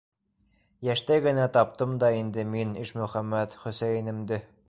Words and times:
Йәштәй 0.87 1.21
генә 1.25 1.45
таптым 1.57 1.93
да 2.05 2.09
инде 2.21 2.47
мин, 2.55 2.73
Ишмөхәмәт, 2.85 3.61
Хөсәйенемде. 3.67 4.45